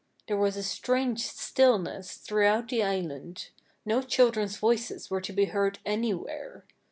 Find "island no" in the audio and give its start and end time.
2.81-4.01